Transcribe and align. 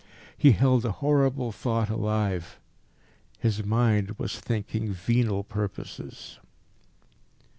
He 0.35 0.53
held 0.53 0.83
a 0.83 0.93
horrible 0.93 1.51
thought 1.51 1.91
alive. 1.91 2.57
His 3.37 3.63
mind 3.63 4.17
was 4.17 4.39
thinking 4.39 4.91
venal 4.93 5.43
purposes. 5.43 6.39